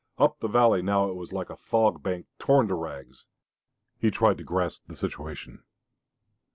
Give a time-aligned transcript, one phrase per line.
[0.17, 3.27] Up the valley now it was like a fog bank torn to rags.
[3.99, 5.61] He tried to grasp the situation.